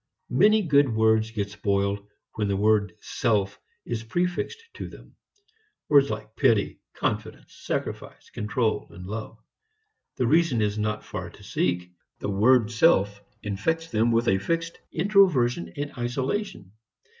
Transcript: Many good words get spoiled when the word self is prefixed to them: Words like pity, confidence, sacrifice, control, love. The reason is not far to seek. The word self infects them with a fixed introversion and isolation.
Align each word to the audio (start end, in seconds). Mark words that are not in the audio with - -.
Many 0.31 0.63
good 0.63 0.89
words 0.95 1.29
get 1.29 1.51
spoiled 1.51 2.07
when 2.33 2.47
the 2.47 2.57
word 2.57 2.93
self 3.01 3.59
is 3.85 4.03
prefixed 4.03 4.63
to 4.73 4.89
them: 4.89 5.15
Words 5.89 6.09
like 6.09 6.35
pity, 6.35 6.79
confidence, 6.95 7.53
sacrifice, 7.53 8.31
control, 8.31 8.87
love. 8.89 9.37
The 10.15 10.25
reason 10.25 10.59
is 10.63 10.79
not 10.79 11.05
far 11.05 11.29
to 11.29 11.43
seek. 11.43 11.91
The 12.17 12.31
word 12.31 12.71
self 12.71 13.21
infects 13.43 13.91
them 13.91 14.11
with 14.11 14.27
a 14.27 14.39
fixed 14.39 14.79
introversion 14.91 15.71
and 15.77 15.91
isolation. 15.95 16.71